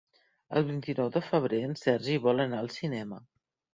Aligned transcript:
El 0.59 0.63
vint-i-nou 0.69 1.11
de 1.17 1.23
febrer 1.27 1.59
en 1.67 1.77
Sergi 1.83 2.17
vol 2.27 2.43
anar 2.47 2.63
al 2.63 2.73
cinema. 2.79 3.21